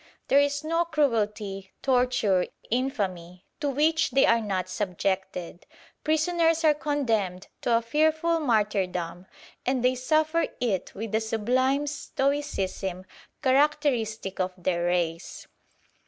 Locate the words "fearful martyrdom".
7.83-9.27